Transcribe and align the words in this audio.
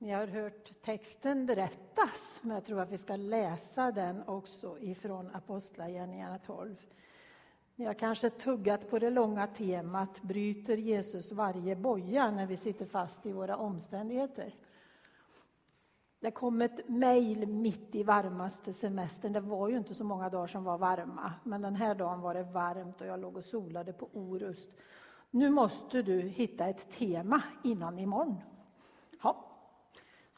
Ni 0.00 0.10
har 0.10 0.26
hört 0.26 0.82
texten 0.82 1.46
berättas, 1.46 2.40
men 2.42 2.54
jag 2.54 2.64
tror 2.64 2.80
att 2.80 2.90
vi 2.90 2.98
ska 2.98 3.16
läsa 3.16 3.92
den 3.92 4.22
också 4.26 4.78
ifrån 4.78 5.30
Apostlagärningarna 5.34 6.38
12. 6.38 6.76
Ni 7.74 7.84
har 7.84 7.94
kanske 7.94 8.30
tuggat 8.30 8.90
på 8.90 8.98
det 8.98 9.10
långa 9.10 9.46
temat 9.46 10.22
Bryter 10.22 10.76
Jesus 10.76 11.32
varje 11.32 11.76
boja 11.76 12.30
när 12.30 12.46
vi 12.46 12.56
sitter 12.56 12.86
fast 12.86 13.26
i 13.26 13.32
våra 13.32 13.56
omständigheter? 13.56 14.54
Det 16.20 16.30
kom 16.30 16.62
ett 16.62 16.88
mejl 16.88 17.46
mitt 17.46 17.94
i 17.94 18.02
varmaste 18.02 18.72
semestern. 18.72 19.32
Det 19.32 19.40
var 19.40 19.68
ju 19.68 19.76
inte 19.76 19.94
så 19.94 20.04
många 20.04 20.28
dagar 20.28 20.46
som 20.46 20.64
var 20.64 20.78
varma, 20.78 21.32
men 21.44 21.62
den 21.62 21.76
här 21.76 21.94
dagen 21.94 22.20
var 22.20 22.34
det 22.34 22.42
varmt 22.42 23.00
och 23.00 23.06
jag 23.06 23.20
låg 23.20 23.36
och 23.36 23.44
solade 23.44 23.92
på 23.92 24.08
Orust. 24.12 24.68
Nu 25.30 25.50
måste 25.50 26.02
du 26.02 26.20
hitta 26.20 26.66
ett 26.66 26.90
tema 26.90 27.42
innan 27.64 27.98
imorgon. 27.98 28.36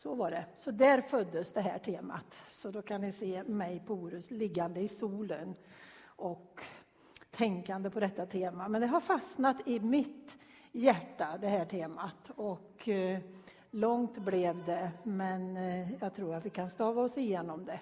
Så 0.02 0.14
var 0.14 0.30
det. 0.30 0.44
Så 0.56 0.70
där 0.70 1.00
föddes 1.00 1.52
det 1.52 1.60
här 1.60 1.78
temat. 1.78 2.38
Så 2.48 2.70
då 2.70 2.82
kan 2.82 3.00
ni 3.00 3.12
se 3.12 3.42
mig 3.42 3.82
på 3.86 3.94
Orust 3.94 4.30
liggande 4.30 4.80
i 4.80 4.88
solen 4.88 5.54
och 6.04 6.60
tänkande 7.30 7.90
på 7.90 8.00
detta 8.00 8.26
tema. 8.26 8.68
Men 8.68 8.80
det 8.80 8.86
har 8.86 9.00
fastnat 9.00 9.68
i 9.68 9.80
mitt 9.80 10.38
hjärta, 10.72 11.38
det 11.40 11.48
här 11.48 11.64
temat. 11.64 12.30
Och 12.36 12.88
eh, 12.88 13.18
långt 13.70 14.18
blev 14.18 14.64
det, 14.64 14.90
men 15.02 15.56
eh, 15.56 15.92
jag 15.92 16.14
tror 16.14 16.34
att 16.34 16.46
vi 16.46 16.50
kan 16.50 16.70
stava 16.70 17.02
oss 17.02 17.18
igenom 17.18 17.64
det. 17.64 17.80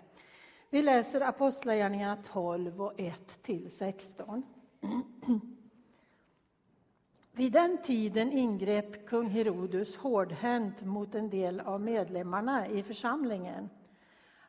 Vi 0.71 0.83
läser 0.83 1.21
Apostlagärningarna 1.21 2.17
12 2.23 2.83
och 2.83 3.01
1 3.01 3.43
till 3.43 3.71
16. 3.71 4.43
Vid 7.39 7.53
den 7.53 7.79
tiden 7.83 8.33
ingrep 8.33 9.07
kung 9.07 9.29
Herodus 9.29 9.97
hårdhänt 9.97 10.85
mot 10.85 11.15
en 11.15 11.31
del 11.31 11.61
av 11.61 11.81
medlemmarna 11.81 12.67
i 12.69 12.83
församlingen. 12.83 13.69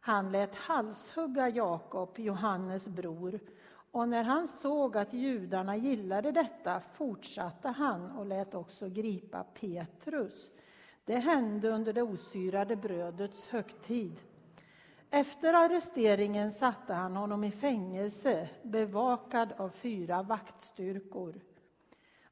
Han 0.02 0.32
lät 0.32 0.56
halshugga 0.56 1.50
Jakob, 1.50 2.20
Johannes 2.20 2.88
bror, 2.88 3.40
och 3.92 4.10
när 4.10 4.24
han 4.24 4.48
såg 4.48 4.98
att 4.98 5.14
judarna 5.14 5.78
gillade 5.78 6.32
detta 6.32 6.80
fortsatte 6.80 7.68
han 7.68 8.12
och 8.12 8.26
lät 8.26 8.56
också 8.56 8.90
gripa 8.90 9.44
Petrus. 9.44 10.52
Det 11.06 11.18
hände 11.18 11.70
under 11.70 11.94
det 11.94 12.04
osyrade 12.04 12.76
brödets 12.76 13.48
högtid. 13.48 14.20
Efter 15.10 15.54
arresteringen 15.54 16.52
satte 16.52 16.94
han 16.94 17.16
honom 17.16 17.44
i 17.44 17.52
fängelse, 17.52 18.50
bevakad 18.64 19.54
av 19.58 19.70
fyra 19.70 20.24
vaktstyrkor 20.24 21.42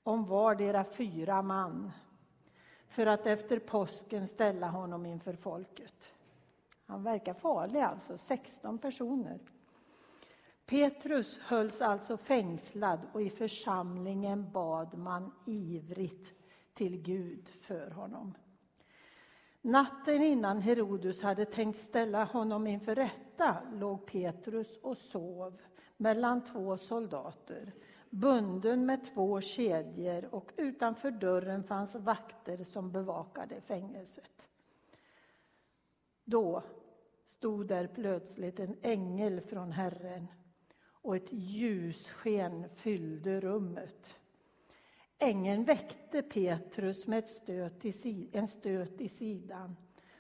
om 0.08 0.26
vardera 0.26 0.84
fyra 0.84 1.42
man 1.42 1.92
för 2.88 3.06
att 3.06 3.26
efter 3.26 3.60
påsken 3.60 4.28
ställa 4.28 4.68
honom 4.68 5.06
inför 5.06 5.34
folket. 5.34 6.10
Han 6.86 7.04
verkar 7.04 7.34
farlig 7.34 7.80
alltså, 7.80 8.18
16 8.18 8.78
personer. 8.78 9.40
Petrus 10.66 11.40
hölls 11.40 11.82
alltså 11.82 12.18
fängslad 12.18 13.00
och 13.14 13.22
i 13.22 13.30
församlingen 13.30 14.52
bad 14.52 14.98
man 14.98 15.34
ivrigt 15.46 16.34
till 16.74 17.02
Gud 17.02 17.50
för 17.50 17.92
honom. 17.92 18.34
Natten 19.62 20.22
innan 20.22 20.62
Herodes 20.62 21.24
hade 21.24 21.46
tänkt 21.46 21.80
ställa 21.80 22.24
honom 22.24 22.68
inför 22.68 22.96
rätta 22.96 23.58
låg 23.72 24.06
Petrus 24.06 24.78
och 24.78 24.98
sov 24.98 25.62
mellan 25.98 26.44
två 26.44 26.78
soldater 26.78 27.74
bunden 28.10 28.86
med 28.86 29.04
två 29.04 29.42
kedjor 29.42 30.36
och 30.36 30.54
utanför 30.58 31.12
dörren 31.12 31.64
fanns 31.64 31.96
vakter 31.96 32.64
som 32.64 32.92
bevakade 32.92 33.62
fängelset. 33.62 34.48
Då 36.26 36.64
stod 37.26 37.68
där 37.68 37.88
plötsligt 37.88 38.60
en 38.60 38.76
ängel 38.82 39.42
från 39.42 39.72
Herren 39.72 40.28
och 41.08 41.16
ett 41.16 41.34
ljussken 41.34 42.70
fyllde 42.76 43.42
rummet. 43.42 44.18
Ängeln 45.20 45.64
väckte 45.64 46.22
Petrus 46.22 47.08
med 47.08 47.20
ett 47.20 47.30
stöt 47.30 47.86
i, 47.86 48.30
en 48.34 48.48
stöt 48.48 49.02
i 49.02 49.10
sidan. 49.10 49.76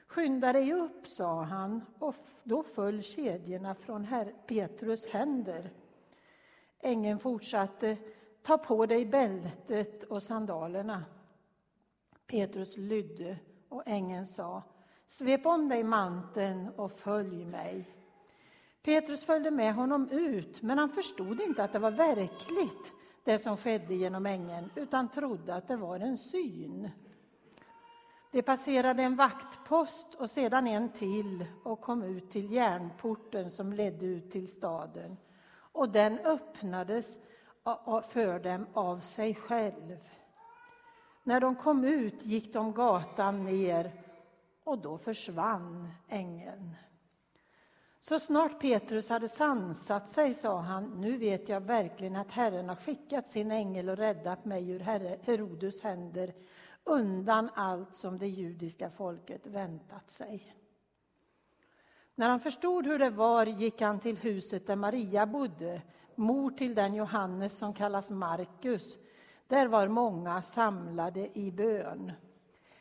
Skynda 0.07 0.53
dig 0.53 0.73
upp, 0.73 1.07
sa 1.07 1.41
han, 1.41 1.81
och 2.00 2.16
då 2.44 2.63
föll 2.63 3.03
kedjorna 3.03 3.75
från 3.75 4.07
Petrus 4.47 5.07
händer. 5.07 5.72
Ängeln 6.79 7.19
fortsatte, 7.19 7.97
ta 8.41 8.57
på 8.57 8.85
dig 8.85 9.05
bältet 9.05 10.03
och 10.03 10.23
sandalerna. 10.23 11.05
Petrus 12.27 12.77
lydde 12.77 13.38
och 13.69 13.83
ängeln 13.85 14.25
sa, 14.25 14.63
svep 15.07 15.45
om 15.45 15.69
dig 15.69 15.83
manteln 15.83 16.69
och 16.75 16.91
följ 16.91 17.45
mig. 17.45 17.93
Petrus 18.83 19.25
följde 19.25 19.51
med 19.51 19.75
honom 19.75 20.09
ut, 20.09 20.61
men 20.61 20.77
han 20.77 20.89
förstod 20.89 21.41
inte 21.41 21.63
att 21.63 21.73
det 21.73 21.79
var 21.79 21.91
verkligt 21.91 22.93
det 23.23 23.39
som 23.39 23.57
skedde 23.57 23.95
genom 23.95 24.25
ängeln, 24.25 24.69
utan 24.75 25.09
trodde 25.09 25.55
att 25.55 25.67
det 25.67 25.75
var 25.75 25.99
en 25.99 26.17
syn. 26.17 26.89
De 28.31 28.41
passerade 28.41 29.03
en 29.03 29.16
vaktpost 29.16 30.13
och 30.13 30.31
sedan 30.31 30.67
en 30.67 30.89
till 30.89 31.45
och 31.63 31.81
kom 31.81 32.03
ut 32.03 32.31
till 32.31 32.51
järnporten 32.51 33.49
som 33.49 33.73
ledde 33.73 34.05
ut 34.05 34.31
till 34.31 34.47
staden 34.47 35.17
och 35.77 35.89
den 35.89 36.19
öppnades 36.19 37.17
för 38.09 38.39
dem 38.39 38.67
av 38.73 38.99
sig 38.99 39.35
själv. 39.35 39.97
När 41.23 41.41
de 41.41 41.55
kom 41.55 41.83
ut 41.83 42.25
gick 42.25 42.53
de 42.53 42.73
gatan 42.73 43.45
ner 43.45 43.91
och 44.63 44.77
då 44.77 44.97
försvann 44.97 45.89
ängeln. 46.07 46.75
Så 47.99 48.19
snart 48.19 48.61
Petrus 48.61 49.09
hade 49.09 49.29
sansat 49.29 50.09
sig 50.09 50.33
sa 50.33 50.59
han, 50.59 51.01
nu 51.01 51.17
vet 51.17 51.49
jag 51.49 51.61
verkligen 51.61 52.16
att 52.16 52.31
Herren 52.31 52.69
har 52.69 52.75
skickat 52.75 53.29
sin 53.29 53.51
ängel 53.51 53.89
och 53.89 53.97
räddat 53.97 54.45
mig 54.45 54.69
ur 54.69 54.79
Herodes 54.79 55.81
händer 55.81 56.33
undan 56.83 57.49
allt 57.55 57.95
som 57.95 58.17
det 58.17 58.27
judiska 58.27 58.89
folket 58.89 59.47
väntat 59.47 60.11
sig. 60.11 60.55
När 62.19 62.29
han 62.29 62.39
förstod 62.39 62.88
hur 62.88 63.00
det 63.00 63.09
var 63.09 63.45
gick 63.45 63.81
han 63.81 64.00
till 64.00 64.17
huset 64.17 64.67
där 64.67 64.75
Maria 64.75 65.25
bodde, 65.25 65.81
mor 66.16 66.51
till 66.51 66.75
den 66.75 66.94
Johannes 66.94 67.57
som 67.57 67.73
kallas 67.73 68.11
Markus. 68.11 68.97
Där 69.47 69.67
var 69.67 69.88
många 69.88 70.41
samlade 70.41 71.39
i 71.39 71.51
bön. 71.51 72.11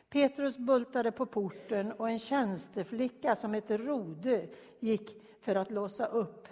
Petrus 0.09 0.57
bultade 0.57 1.11
på 1.11 1.25
porten 1.25 1.91
och 1.91 2.09
en 2.09 2.19
tjänsteflicka 2.19 3.35
som 3.35 3.53
hette 3.53 3.77
Rode 3.77 4.47
gick 4.79 5.21
för 5.41 5.55
att 5.55 5.71
låsa 5.71 6.05
upp. 6.05 6.47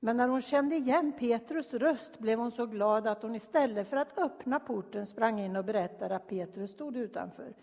Men 0.00 0.16
när 0.16 0.28
hon 0.28 0.42
kände 0.42 0.76
igen 0.76 1.12
Petrus 1.18 1.74
röst 1.74 2.18
blev 2.18 2.38
hon 2.38 2.50
så 2.50 2.66
glad 2.66 3.06
att 3.06 3.22
hon 3.22 3.34
istället 3.34 3.88
för 3.88 3.96
att 3.96 4.18
öppna 4.18 4.60
porten 4.60 5.06
sprang 5.06 5.40
in 5.40 5.56
och 5.56 5.64
berättade 5.64 6.16
att 6.16 6.28
Petrus 6.28 6.70
stod 6.70 6.96
utanför. 6.96 7.54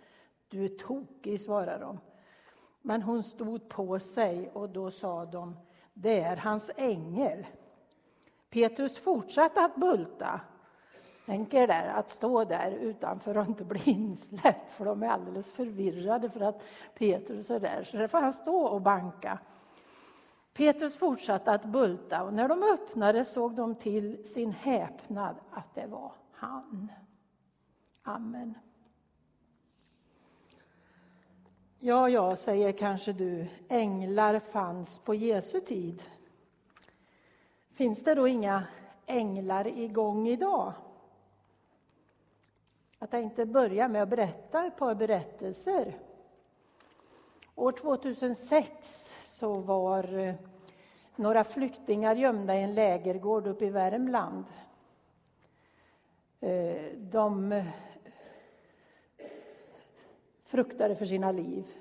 Du 0.47 0.65
är 0.65 0.77
tokig, 0.77 1.41
svarade 1.41 1.85
de. 1.85 1.99
Men 2.85 3.01
hon 3.01 3.23
stod 3.23 3.69
på 3.69 3.99
sig 3.99 4.49
och 4.53 4.69
då 4.69 4.91
sa 4.91 5.25
de, 5.25 5.57
det 5.93 6.19
är 6.19 6.37
hans 6.37 6.71
ängel. 6.75 7.45
Petrus 8.49 8.97
fortsatte 8.97 9.61
att 9.61 9.75
bulta. 9.75 10.41
Tänk 11.25 11.53
er 11.53 11.67
där, 11.67 11.87
att 11.87 12.09
stå 12.09 12.43
där 12.43 12.71
utanför 12.71 13.37
och 13.37 13.45
inte 13.45 13.65
bli 13.65 13.81
insläppt, 13.85 14.71
för 14.71 14.85
de 14.85 15.03
är 15.03 15.07
alldeles 15.07 15.51
förvirrade 15.51 16.29
för 16.29 16.41
att 16.41 16.61
Petrus 16.95 17.49
är 17.49 17.59
där. 17.59 17.83
Så 17.83 17.97
där 17.97 18.07
får 18.07 18.21
han 18.21 18.33
stå 18.33 18.57
och 18.57 18.81
banka. 18.81 19.39
Petrus 20.53 20.97
fortsatte 20.97 21.51
att 21.51 21.65
bulta 21.65 22.23
och 22.23 22.33
när 22.33 22.47
de 22.47 22.63
öppnade 22.63 23.25
såg 23.25 23.55
de 23.55 23.75
till 23.75 24.25
sin 24.25 24.51
häpnad 24.51 25.35
att 25.51 25.75
det 25.75 25.87
var 25.87 26.11
han. 26.31 26.91
Amen. 28.03 28.53
Ja, 31.85 32.09
ja, 32.09 32.35
säger 32.35 32.71
kanske 32.71 33.13
du, 33.13 33.47
änglar 33.69 34.39
fanns 34.39 34.99
på 34.99 35.13
Jesu 35.13 35.59
tid. 35.59 36.03
Finns 37.73 38.03
det 38.03 38.15
då 38.15 38.27
inga 38.27 38.63
änglar 39.05 39.67
igång 39.67 40.27
idag? 40.27 40.73
Jag 42.99 43.09
tänkte 43.09 43.45
börja 43.45 43.87
med 43.87 44.03
att 44.03 44.09
berätta 44.09 44.65
ett 44.65 44.77
par 44.77 44.95
berättelser. 44.95 45.97
År 47.55 47.71
2006 47.71 49.17
så 49.23 49.53
var 49.53 50.17
eh, 50.17 50.35
några 51.15 51.43
flyktingar 51.43 52.15
gömda 52.15 52.55
i 52.55 52.61
en 52.61 52.75
lägergård 52.75 53.47
uppe 53.47 53.65
i 53.65 53.69
Värmland. 53.69 54.45
Eh, 56.39 56.97
de 56.97 57.63
fruktade 60.53 60.95
för 60.95 61.05
sina 61.05 61.31
liv. 61.31 61.77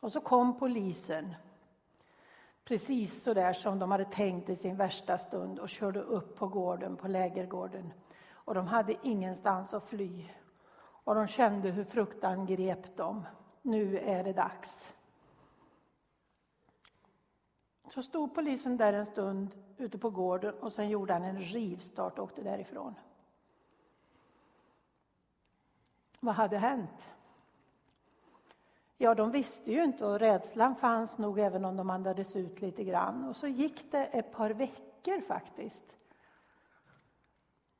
Och 0.00 0.12
så 0.12 0.20
kom 0.20 0.58
polisen, 0.58 1.34
precis 2.64 3.22
så 3.22 3.34
där 3.34 3.52
som 3.52 3.78
de 3.78 3.90
hade 3.90 4.04
tänkt 4.04 4.48
i 4.48 4.56
sin 4.56 4.76
värsta 4.76 5.18
stund 5.18 5.58
och 5.58 5.68
körde 5.68 6.00
upp 6.00 6.36
på 6.36 6.48
gården, 6.48 6.96
på 6.96 7.08
lägergården. 7.08 7.92
Och 8.30 8.54
de 8.54 8.66
hade 8.66 8.96
ingenstans 9.02 9.74
att 9.74 9.84
fly. 9.84 10.24
Och 11.04 11.14
de 11.14 11.26
kände 11.26 11.70
hur 11.70 11.84
fruktan 11.84 12.46
grep 12.46 12.96
dem. 12.96 13.26
nu 13.62 13.98
är 13.98 14.24
det 14.24 14.32
dags. 14.32 14.94
Så 17.88 18.02
stod 18.02 18.34
polisen 18.34 18.76
där 18.76 18.92
en 18.92 19.06
stund 19.06 19.54
ute 19.76 19.98
på 19.98 20.10
gården 20.10 20.54
och 20.54 20.72
sen 20.72 20.88
gjorde 20.88 21.12
han 21.12 21.24
en 21.24 21.38
rivstart 21.38 22.18
och 22.18 22.24
åkte 22.24 22.42
därifrån. 22.42 22.94
Vad 26.20 26.34
hade 26.34 26.58
hänt? 26.58 27.10
Ja, 29.04 29.14
de 29.14 29.30
visste 29.30 29.72
ju 29.72 29.84
inte 29.84 30.06
och 30.06 30.18
rädslan 30.18 30.76
fanns 30.76 31.18
nog 31.18 31.38
även 31.38 31.64
om 31.64 31.76
de 31.76 31.90
andades 31.90 32.36
ut 32.36 32.60
lite 32.60 32.84
grann. 32.84 33.28
Och 33.28 33.36
så 33.36 33.46
gick 33.46 33.92
det 33.92 34.04
ett 34.04 34.32
par 34.32 34.50
veckor 34.50 35.20
faktiskt. 35.20 35.84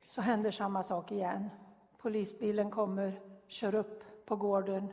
Så 0.06 0.20
händer 0.20 0.50
samma 0.50 0.82
sak 0.82 1.12
igen. 1.12 1.50
Polisbilen 1.98 2.70
kommer, 2.70 3.20
kör 3.46 3.74
upp 3.74 4.26
på 4.26 4.36
gården, 4.36 4.92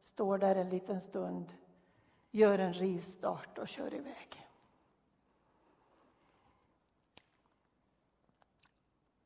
står 0.00 0.38
där 0.38 0.56
en 0.56 0.70
liten 0.70 1.00
stund, 1.00 1.52
gör 2.30 2.58
en 2.58 2.72
rivstart 2.72 3.58
och 3.58 3.68
kör 3.68 3.94
iväg. 3.94 4.48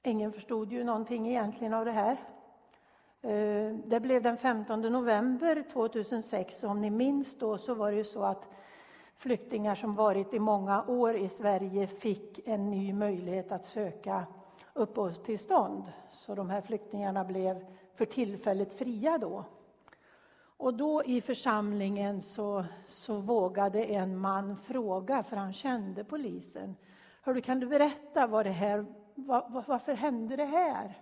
Ingen 0.02 0.32
förstod 0.32 0.72
ju 0.72 0.84
någonting 0.84 1.28
egentligen 1.28 1.74
av 1.74 1.84
det 1.84 1.92
här. 1.92 2.16
Eh, 3.24 3.74
det 3.84 4.00
blev 4.00 4.22
den 4.22 4.36
15 4.36 4.80
november 4.80 5.64
2006 5.72 6.64
och 6.64 6.70
om 6.70 6.80
ni 6.80 6.90
minns 6.90 7.38
då 7.38 7.58
så 7.58 7.74
var 7.74 7.90
det 7.90 7.96
ju 7.96 8.04
så 8.04 8.22
att 8.22 8.48
flyktingar 9.16 9.74
som 9.74 9.94
varit 9.94 10.34
i 10.34 10.38
många 10.38 10.84
år 10.84 11.14
i 11.14 11.28
Sverige 11.28 11.86
fick 11.86 12.48
en 12.48 12.70
ny 12.70 12.92
möjlighet 12.92 13.52
att 13.52 13.64
söka 13.64 14.26
uppehållstillstånd. 14.72 15.92
Så 16.10 16.34
de 16.34 16.50
här 16.50 16.60
flyktingarna 16.60 17.24
blev 17.24 17.66
för 17.94 18.04
tillfället 18.04 18.78
fria 18.78 19.18
då. 19.18 19.44
Och 20.56 20.74
då 20.74 21.02
i 21.04 21.20
församlingen 21.20 22.20
så, 22.20 22.64
så 22.84 23.16
vågade 23.16 23.84
en 23.84 24.16
man 24.16 24.56
fråga, 24.56 25.22
för 25.22 25.36
han 25.36 25.52
kände 25.52 26.04
polisen. 26.04 26.76
Hördu, 27.22 27.40
kan 27.40 27.60
du 27.60 27.66
berätta 27.66 28.26
vad 28.26 28.46
det 28.46 28.50
här, 28.50 28.86
var, 29.14 29.64
varför 29.66 29.94
hände 29.94 30.36
det 30.36 30.44
här? 30.44 30.94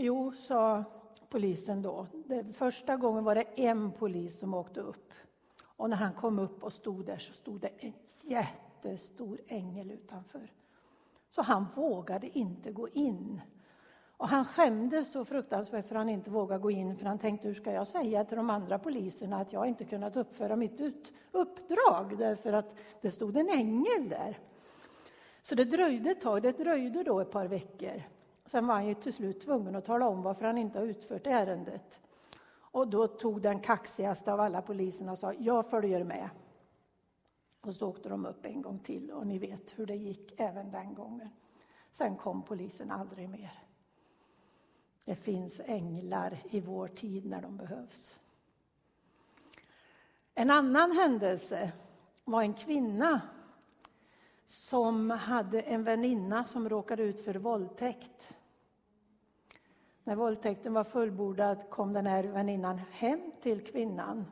Jo, 0.00 0.32
sa 0.32 0.84
polisen 1.28 1.82
då. 1.82 2.06
Det, 2.26 2.44
första 2.52 2.96
gången 2.96 3.24
var 3.24 3.34
det 3.34 3.44
en 3.56 3.92
polis 3.92 4.38
som 4.38 4.54
åkte 4.54 4.80
upp. 4.80 5.12
Och 5.62 5.90
när 5.90 5.96
han 5.96 6.12
kom 6.12 6.38
upp 6.38 6.64
och 6.64 6.72
stod 6.72 7.04
där 7.04 7.18
så 7.18 7.32
stod 7.32 7.60
det 7.60 7.70
en 7.78 7.92
jättestor 8.22 9.40
ängel 9.46 9.90
utanför. 9.90 10.52
Så 11.30 11.42
han 11.42 11.66
vågade 11.74 12.38
inte 12.38 12.72
gå 12.72 12.88
in. 12.88 13.40
Och 14.16 14.28
han 14.28 14.44
skämdes 14.44 15.12
så 15.12 15.24
fruktansvärt 15.24 15.88
för 15.88 15.94
att 15.94 16.00
han 16.00 16.08
inte 16.08 16.30
vågade 16.30 16.62
gå 16.62 16.70
in, 16.70 16.96
för 16.96 17.06
han 17.06 17.18
tänkte 17.18 17.48
hur 17.48 17.54
ska 17.54 17.72
jag 17.72 17.86
säga 17.86 18.24
till 18.24 18.36
de 18.36 18.50
andra 18.50 18.78
poliserna 18.78 19.40
att 19.40 19.52
jag 19.52 19.66
inte 19.66 19.84
kunnat 19.84 20.16
uppföra 20.16 20.56
mitt 20.56 20.80
ut, 20.80 21.12
uppdrag 21.32 22.18
därför 22.18 22.52
att 22.52 22.76
det 23.00 23.10
stod 23.10 23.36
en 23.36 23.48
ängel 23.48 24.08
där. 24.08 24.38
Så 25.42 25.54
det 25.54 25.64
dröjde 25.64 26.10
ett 26.10 26.20
tag, 26.20 26.42
det 26.42 26.52
dröjde 26.52 27.02
då 27.02 27.20
ett 27.20 27.30
par 27.30 27.46
veckor. 27.46 28.02
Sen 28.48 28.66
var 28.66 28.74
han 28.74 28.86
ju 28.86 28.94
till 28.94 29.12
slut 29.12 29.40
tvungen 29.40 29.76
att 29.76 29.84
tala 29.84 30.08
om 30.08 30.22
varför 30.22 30.44
han 30.44 30.58
inte 30.58 30.78
har 30.78 30.86
utfört 30.86 31.26
ärendet. 31.26 32.00
Och 32.50 32.88
då 32.88 33.06
tog 33.06 33.42
den 33.42 33.60
kaxigaste 33.60 34.32
av 34.32 34.40
alla 34.40 34.62
poliserna 34.62 35.12
och 35.12 35.18
sa 35.18 35.32
jag 35.32 35.66
följer 35.66 36.04
med. 36.04 36.30
Och 37.60 37.74
så 37.74 37.88
åkte 37.88 38.08
de 38.08 38.26
upp 38.26 38.46
en 38.46 38.62
gång 38.62 38.78
till 38.78 39.10
och 39.10 39.26
ni 39.26 39.38
vet 39.38 39.78
hur 39.78 39.86
det 39.86 39.96
gick 39.96 40.40
även 40.40 40.70
den 40.70 40.94
gången. 40.94 41.28
Sen 41.90 42.16
kom 42.16 42.42
polisen 42.42 42.90
aldrig 42.90 43.28
mer. 43.28 43.62
Det 45.04 45.14
finns 45.14 45.60
änglar 45.64 46.38
i 46.50 46.60
vår 46.60 46.88
tid 46.88 47.26
när 47.26 47.42
de 47.42 47.56
behövs. 47.56 48.18
En 50.34 50.50
annan 50.50 50.92
händelse 50.92 51.72
var 52.24 52.42
en 52.42 52.54
kvinna 52.54 53.20
som 54.44 55.10
hade 55.10 55.60
en 55.60 55.84
väninna 55.84 56.44
som 56.44 56.68
råkade 56.68 57.02
ut 57.02 57.20
för 57.20 57.34
våldtäkt. 57.34 58.37
När 60.08 60.16
våldtäkten 60.16 60.72
var 60.72 60.84
fullbordad 60.84 61.70
kom 61.70 61.92
den 61.92 62.06
här 62.06 62.24
väninnan 62.24 62.80
hem 62.90 63.32
till 63.42 63.64
kvinnan, 63.64 64.26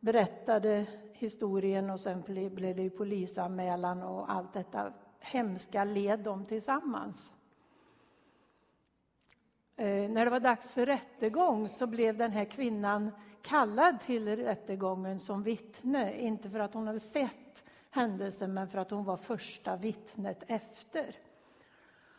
berättade 0.00 0.86
historien 1.12 1.90
och 1.90 2.00
sen 2.00 2.22
blev 2.26 2.76
det 2.76 2.90
polisanmälan 2.90 4.02
och 4.02 4.32
allt 4.32 4.52
detta 4.52 4.92
hemska 5.20 5.84
led 5.84 6.20
de 6.20 6.44
tillsammans. 6.44 7.32
Eh, 9.76 10.10
när 10.10 10.24
det 10.24 10.30
var 10.30 10.40
dags 10.40 10.72
för 10.72 10.86
rättegång 10.86 11.68
så 11.68 11.86
blev 11.86 12.16
den 12.16 12.32
här 12.32 12.44
kvinnan 12.44 13.10
kallad 13.42 14.00
till 14.00 14.36
rättegången 14.36 15.20
som 15.20 15.42
vittne, 15.42 16.20
inte 16.20 16.50
för 16.50 16.60
att 16.60 16.74
hon 16.74 16.86
hade 16.86 17.00
sett 17.00 17.64
händelsen 17.90 18.54
men 18.54 18.68
för 18.68 18.78
att 18.78 18.90
hon 18.90 19.04
var 19.04 19.16
första 19.16 19.76
vittnet 19.76 20.44
efter. 20.46 21.16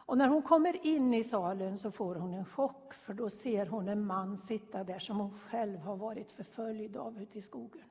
Och 0.06 0.18
när 0.18 0.28
hon 0.28 0.42
kommer 0.42 0.86
in 0.86 1.14
i 1.14 1.24
salen 1.24 1.78
så 1.78 1.92
får 1.92 2.16
hon 2.16 2.34
en 2.34 2.46
chock 2.46 2.94
för 2.94 3.14
då 3.14 3.30
ser 3.30 3.66
hon 3.66 3.90
en 3.90 4.06
man 4.06 4.38
sitta 4.38 4.84
där 4.84 5.00
som 5.00 5.20
hon 5.20 5.32
själv 5.32 5.80
har 5.80 5.96
varit 5.96 6.32
förföljd 6.32 6.98
av 6.98 7.22
ute 7.22 7.38
i 7.38 7.42
skogen. 7.42 7.84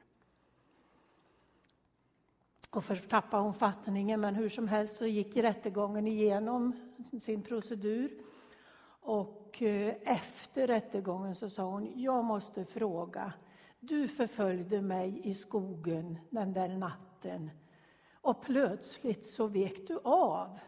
Och 2.71 2.85
först 2.85 3.09
tappade 3.09 3.43
hon 3.43 3.55
fattningen 3.55 4.21
men 4.21 4.35
hur 4.35 4.49
som 4.49 4.69
helst 4.69 4.97
så 4.97 5.07
gick 5.07 5.37
rättegången 5.37 6.07
igenom 6.07 6.73
sin 7.21 7.43
procedur. 7.43 8.11
Och 9.01 9.63
eh, 9.63 9.95
efter 10.03 10.67
rättegången 10.67 11.35
så 11.35 11.51
sa 11.51 11.63
hon, 11.63 11.93
jag 11.95 12.25
måste 12.25 12.65
fråga, 12.65 13.33
du 13.81 14.09
förföljde 14.09 14.83
mig 14.83 15.21
i 15.25 15.35
skogen 15.35 16.19
den 16.31 16.53
där 16.53 16.69
natten 16.69 17.51
och 18.15 18.43
plötsligt 18.43 19.27
så 19.27 19.47
vek 19.47 19.87
du 19.87 19.99
av. 20.05 20.59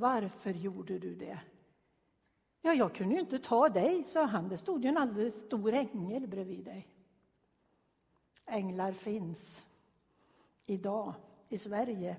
Varför 0.00 0.50
gjorde 0.50 0.98
du 0.98 1.14
det? 1.14 1.38
Ja, 2.60 2.74
jag 2.74 2.94
kunde 2.94 3.14
ju 3.14 3.20
inte 3.20 3.38
ta 3.38 3.68
dig, 3.68 4.04
sa 4.04 4.24
han. 4.24 4.48
Det 4.48 4.56
stod 4.56 4.84
ju 4.84 4.88
en 4.88 4.96
alldeles 4.96 5.40
stor 5.40 5.74
ängel 5.74 6.26
bredvid 6.26 6.64
dig. 6.64 6.88
Änglar 8.46 8.92
finns 8.92 9.62
idag 10.66 11.14
i 11.48 11.58
Sverige. 11.58 12.16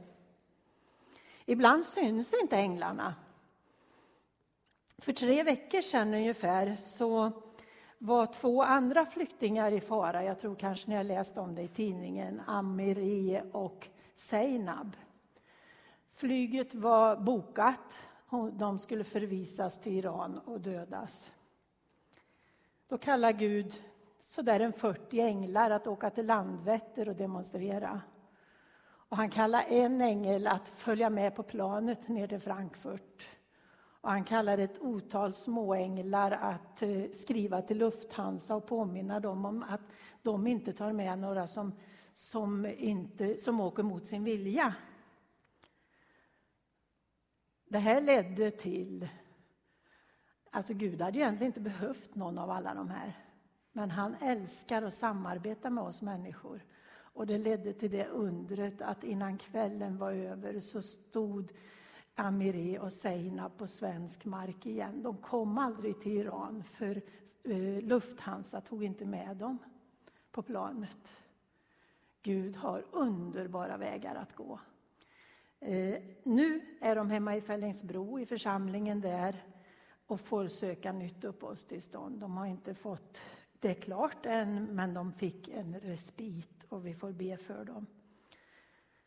Ibland 1.46 1.86
syns 1.86 2.34
inte 2.42 2.58
änglarna. 2.58 3.16
För 4.98 5.14
tre 5.14 5.44
veckor 5.44 5.82
sedan 5.82 6.14
ungefär 6.14 6.76
så 6.76 7.32
var 7.98 8.26
två 8.26 8.64
andra 8.64 9.06
flyktingar 9.06 9.72
i 9.72 9.82
fara. 9.82 10.24
Jag 10.24 10.40
tror 10.40 10.56
kanske 10.56 10.90
ni 10.90 10.96
har 10.96 11.04
läst 11.04 11.38
om 11.38 11.56
det 11.56 11.62
i 11.62 11.68
tidningen. 11.68 12.42
Amiri 12.48 13.42
och 13.52 13.88
Seinab. 14.16 14.96
Flyget 16.22 16.76
var 16.76 17.16
bokat. 17.16 18.00
och 18.30 18.54
De 18.54 18.80
skulle 18.80 19.04
förvisas 19.04 19.80
till 19.80 19.94
Iran 19.94 20.38
och 20.38 20.62
dödas. 20.62 21.32
Då 22.88 22.98
kallar 22.98 23.32
Gud 23.32 23.84
sådär 24.20 24.60
en 24.60 24.74
40 24.74 25.20
änglar 25.20 25.72
att 25.72 25.88
åka 25.88 26.10
till 26.10 26.26
Landvetter 26.26 27.10
och 27.10 27.16
demonstrera. 27.16 28.02
Och 28.84 29.18
han 29.18 29.30
kallar 29.30 29.64
en 29.68 30.02
ängel 30.02 30.48
att 30.48 30.68
följa 30.68 31.10
med 31.10 31.36
på 31.36 31.44
planet 31.44 32.08
ner 32.08 32.28
till 32.28 32.40
Frankfurt. 32.40 33.30
Och 34.02 34.10
han 34.10 34.24
kallar 34.24 34.58
ett 34.58 34.82
otal 34.82 35.34
småänglar 35.34 36.32
att 36.32 36.82
eh, 36.82 37.04
skriva 37.14 37.62
till 37.62 37.78
Lufthansa 37.78 38.56
och 38.56 38.66
påminna 38.66 39.20
dem 39.20 39.46
om 39.46 39.64
att 39.70 39.82
de 40.22 40.48
inte 40.48 40.74
tar 40.74 40.94
med 40.94 41.20
några 41.20 41.48
som, 41.48 41.74
som, 42.14 42.66
inte, 42.66 43.40
som 43.40 43.60
åker 43.60 43.84
mot 43.84 44.06
sin 44.06 44.24
vilja. 44.24 44.76
Det 47.72 47.80
här 47.80 48.02
ledde 48.02 48.52
till... 48.52 49.10
Alltså 50.50 50.74
Gud 50.74 51.02
hade 51.02 51.18
egentligen 51.20 51.50
inte 51.50 51.60
behövt 51.60 52.16
någon 52.16 52.38
av 52.38 52.50
alla 52.50 52.74
de 52.74 52.90
här. 52.90 53.14
Men 53.72 53.92
han 53.92 54.16
älskar 54.16 54.82
att 54.82 54.94
samarbeta 54.94 55.70
med 55.70 55.84
oss 55.84 56.02
människor. 56.02 56.66
Och 56.92 57.28
det 57.28 57.38
ledde 57.38 57.74
till 57.74 57.92
det 57.92 58.08
undret 58.08 58.82
att 58.82 59.04
innan 59.04 59.38
kvällen 59.38 59.98
var 59.98 60.12
över 60.12 60.60
så 60.60 60.82
stod 60.82 61.52
Amiré 62.16 62.80
och 62.80 62.94
Seina 62.94 63.50
på 63.50 63.68
svensk 63.68 64.26
mark 64.26 64.66
igen. 64.66 65.04
De 65.04 65.18
kom 65.18 65.58
aldrig 65.58 66.02
till 66.02 66.18
Iran 66.18 66.64
för 66.64 67.02
eh, 67.44 67.82
Lufthansa 67.82 68.62
tog 68.62 68.84
inte 68.84 69.06
med 69.06 69.38
dem 69.38 69.58
på 70.32 70.42
planet. 70.42 71.14
Gud 72.22 72.56
har 72.56 72.86
underbara 72.92 73.78
vägar 73.78 74.16
att 74.16 74.36
gå. 74.36 74.60
Eh, 75.62 76.02
nu 76.24 76.62
är 76.82 76.96
de 76.96 77.10
hemma 77.10 77.36
i 77.36 77.42
Fällingsbro, 77.42 78.20
i 78.20 78.26
församlingen 78.26 79.02
där 79.02 79.44
och 80.08 80.22
får 80.22 80.48
söka 80.48 80.92
nytt 80.92 81.24
uppehållstillstånd. 81.24 82.20
De 82.20 82.38
har 82.38 82.46
inte 82.46 82.74
fått 82.74 83.22
det 83.60 83.74
klart 83.74 84.26
än, 84.26 84.76
men 84.76 84.94
de 84.94 85.14
fick 85.14 85.48
en 85.48 85.80
respit 85.80 86.66
och 86.70 86.86
vi 86.86 86.94
får 86.94 87.12
be 87.12 87.38
för 87.38 87.66
dem. 87.66 87.88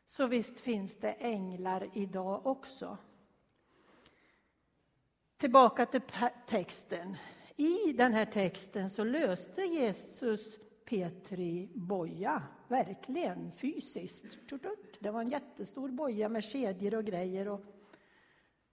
Så 0.06 0.26
visst 0.26 0.60
finns 0.60 0.96
det 0.96 1.12
änglar 1.12 1.90
idag 1.92 2.46
också. 2.46 2.98
Tillbaka 5.36 5.86
till 5.86 6.02
texten. 6.46 7.16
I 7.56 7.92
den 7.92 8.12
här 8.12 8.24
texten 8.24 8.90
så 8.90 9.04
löste 9.04 9.62
Jesus 9.62 10.58
Petri 10.84 11.70
boja, 11.74 12.42
verkligen 12.68 13.52
fysiskt. 13.52 14.38
Det 15.00 15.10
var 15.10 15.20
en 15.20 15.30
jättestor 15.30 15.88
boja 15.88 16.28
med 16.28 16.44
kedjor 16.44 16.94
och 16.94 17.04
grejer 17.04 17.48
och 17.48 17.60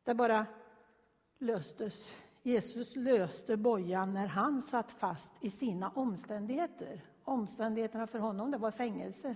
det 0.04 0.14
bara 0.14 0.46
löstes. 1.38 2.14
Jesus 2.44 2.96
löste 2.96 3.58
bojan 3.58 4.14
när 4.14 4.28
han 4.28 4.62
satt 4.62 4.92
fast 4.92 5.34
i 5.42 5.50
sina 5.50 5.90
omständigheter. 5.90 7.02
Omständigheterna 7.24 8.08
för 8.08 8.20
honom 8.20 8.52
det 8.52 8.58
var 8.58 8.72
fängelse, 8.72 9.36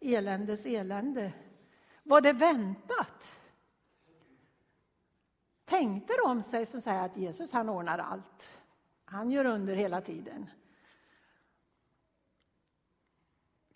eländes 0.00 0.66
elände. 0.66 1.32
Var 2.02 2.20
det 2.20 2.32
väntat? 2.32 3.30
Tänkte 5.64 6.14
de 6.24 6.42
sig 6.42 6.66
som 6.66 6.80
säger 6.80 7.04
att 7.04 7.16
Jesus 7.16 7.52
han 7.52 7.68
ordnar 7.68 7.98
allt. 7.98 8.50
Han 9.04 9.30
gör 9.30 9.44
under 9.44 9.74
hela 9.74 10.00
tiden. 10.00 10.50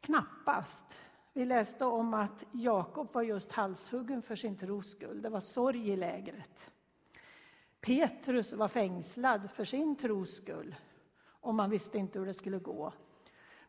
Knappast. 0.07 0.85
Vi 1.33 1.45
läste 1.45 1.85
om 1.85 2.15
att 2.15 2.45
Jakob 2.51 3.09
var 3.13 3.23
just 3.23 3.53
halshuggen 3.53 4.23
för 4.23 4.37
sin 4.37 4.57
tros 4.57 4.91
skull. 4.91 5.23
Det 5.23 5.29
var 5.29 5.41
sorg 5.41 5.91
i 5.91 5.97
lägret. 5.97 6.71
Petrus 7.81 8.53
var 8.53 8.69
fängslad 8.69 9.51
för 9.51 9.65
sin 9.65 9.97
tros 9.97 10.37
skull 10.37 10.75
och 11.25 11.55
man 11.55 11.71
visste 11.71 11.99
inte 11.99 12.19
hur 12.19 12.27
det 12.27 12.35
skulle 12.35 12.59
gå. 12.59 12.93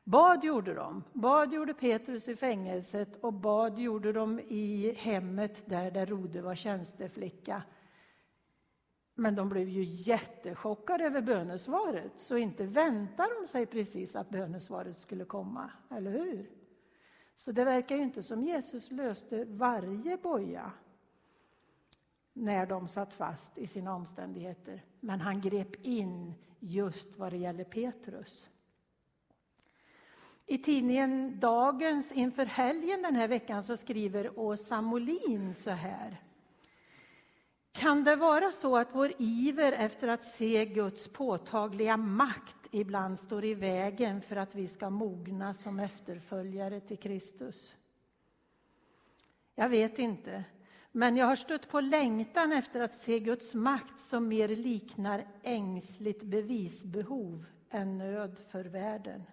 Bad 0.04 0.44
gjorde 0.44 0.74
de. 0.74 1.04
Bad 1.14 1.54
gjorde 1.54 1.74
Petrus 1.74 2.28
i 2.28 2.36
fängelset 2.36 3.16
och 3.16 3.34
bad 3.34 3.80
gjorde 3.80 4.14
de 4.14 4.40
i 4.40 4.94
hemmet 4.98 5.70
där, 5.70 5.92
där 5.92 6.06
Rode 6.06 6.42
var 6.42 6.56
tjänsteflicka. 6.56 7.64
Men 9.20 9.36
de 9.36 9.50
blev 9.50 9.70
ju 9.70 9.84
jättechockade 9.84 11.04
över 11.04 11.22
bönesvaret, 11.22 12.12
så 12.18 12.38
inte 12.38 12.66
väntade 12.66 13.34
de 13.42 13.48
sig 13.48 13.66
precis 13.66 14.16
att 14.16 14.30
bönesvaret 14.30 15.00
skulle 15.00 15.26
komma, 15.26 15.72
eller 15.90 16.12
hur? 16.12 16.50
Så 17.36 17.52
det 17.52 17.64
verkar 17.64 17.96
ju 17.96 18.04
inte 18.04 18.24
som 18.24 18.44
Jesus 18.44 18.92
löste 18.92 19.46
varje 19.46 20.18
boja 20.18 20.72
när 22.34 22.66
de 22.66 22.88
satt 22.88 23.14
fast 23.14 23.58
i 23.58 23.68
sina 23.68 23.96
omständigheter. 23.96 24.86
Men 25.00 25.22
han 25.22 25.42
grep 25.42 25.86
in 25.86 26.34
just 26.60 27.18
vad 27.18 27.34
det 27.34 27.38
gäller 27.38 27.64
Petrus. 27.64 28.50
I 30.46 30.58
tidningen 30.58 31.40
Dagens 31.40 32.12
inför 32.12 32.46
helgen 32.46 33.02
den 33.02 33.16
här 33.16 33.28
veckan 33.28 33.64
så 33.64 33.78
skriver 33.78 34.40
Åsa 34.40 34.82
Molin 34.82 35.54
så 35.54 35.72
här. 35.72 36.27
Kan 37.78 38.04
det 38.04 38.16
vara 38.16 38.52
så 38.52 38.78
att 38.78 38.88
vår 38.92 39.14
iver 39.18 39.72
efter 39.72 40.08
att 40.08 40.24
se 40.24 40.66
Guds 40.66 41.08
påtagliga 41.08 41.98
makt 41.98 42.56
ibland 42.72 43.20
står 43.20 43.46
i 43.46 43.54
vägen 43.54 44.22
för 44.22 44.36
att 44.36 44.56
vi 44.56 44.68
ska 44.68 44.90
mogna 44.90 45.54
som 45.54 45.80
efterföljare 45.80 46.80
till 46.80 46.98
Kristus? 46.98 47.76
Jag 49.56 49.70
vet 49.70 50.00
inte, 50.00 50.44
men 50.92 51.18
jag 51.18 51.26
har 51.26 51.36
stött 51.36 51.70
på 51.70 51.80
längtan 51.80 52.52
efter 52.52 52.82
att 52.82 52.96
se 52.96 53.20
Guds 53.20 53.56
makt 53.56 54.00
som 54.00 54.28
mer 54.28 54.48
liknar 54.48 55.28
ängsligt 55.44 56.24
bevisbehov 56.24 57.46
än 57.70 57.98
nöd 57.98 58.40
för 58.52 58.66
världen. 58.66 59.24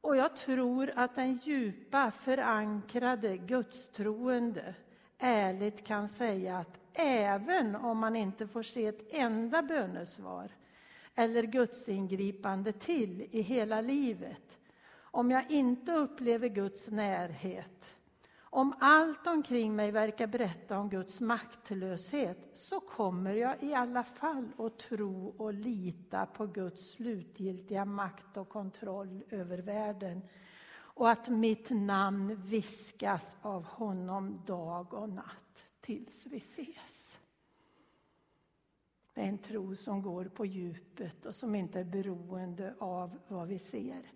Och 0.00 0.16
jag 0.16 0.36
tror 0.36 0.92
att 0.96 1.14
den 1.14 1.36
djupa, 1.36 2.10
förankrade 2.10 3.36
gudstroende 3.36 4.74
ärligt 5.18 5.86
kan 5.86 6.08
säga 6.08 6.58
att 6.58 6.79
även 6.94 7.76
om 7.76 7.98
man 7.98 8.16
inte 8.16 8.46
får 8.46 8.62
se 8.62 8.86
ett 8.86 9.14
enda 9.14 9.62
bönesvar 9.62 10.50
eller 11.14 11.42
gudsingripande 11.42 12.72
till 12.72 13.28
i 13.30 13.40
hela 13.40 13.80
livet, 13.80 14.58
om 15.00 15.30
jag 15.30 15.50
inte 15.50 15.92
upplever 15.92 16.48
Guds 16.48 16.88
närhet, 16.88 17.94
om 18.42 18.74
allt 18.80 19.26
omkring 19.26 19.76
mig 19.76 19.90
verkar 19.90 20.26
berätta 20.26 20.78
om 20.78 20.88
Guds 20.88 21.20
maktlöshet 21.20 22.48
så 22.52 22.80
kommer 22.80 23.34
jag 23.34 23.62
i 23.62 23.74
alla 23.74 24.04
fall 24.04 24.48
att 24.58 24.78
tro 24.78 25.34
och 25.38 25.54
lita 25.54 26.26
på 26.26 26.46
Guds 26.46 26.90
slutgiltiga 26.90 27.84
makt 27.84 28.36
och 28.36 28.48
kontroll 28.48 29.22
över 29.30 29.58
världen 29.58 30.22
och 30.72 31.10
att 31.10 31.28
mitt 31.28 31.70
namn 31.70 32.42
viskas 32.42 33.36
av 33.42 33.64
honom 33.64 34.42
dag 34.46 34.94
och 34.94 35.08
natt 35.08 35.69
tills 35.90 36.26
vi 36.26 36.36
ses. 36.36 37.18
Det 39.14 39.20
är 39.20 39.26
en 39.26 39.38
tro 39.38 39.76
som 39.76 40.02
går 40.02 40.24
på 40.24 40.46
djupet 40.46 41.26
och 41.26 41.34
som 41.34 41.54
inte 41.54 41.80
är 41.80 41.84
beroende 41.84 42.74
av 42.78 43.18
vad 43.28 43.48
vi 43.48 43.58
ser. 43.58 44.12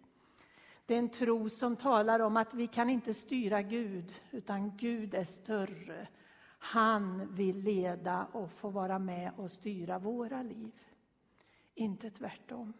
Det 0.86 0.94
är 0.94 0.98
en 0.98 1.08
tro 1.08 1.48
som 1.48 1.76
talar 1.76 2.20
om 2.20 2.36
att 2.36 2.54
vi 2.54 2.66
kan 2.66 2.90
inte 2.90 3.14
styra 3.14 3.62
Gud, 3.62 4.14
utan 4.30 4.76
Gud 4.76 5.14
är 5.14 5.24
större. 5.24 6.08
Han 6.58 7.34
vill 7.34 7.56
leda 7.56 8.24
och 8.32 8.50
få 8.50 8.70
vara 8.70 8.98
med 8.98 9.32
och 9.36 9.50
styra 9.50 9.98
våra 9.98 10.42
liv. 10.42 10.72
Inte 11.74 12.10
tvärtom. 12.10 12.72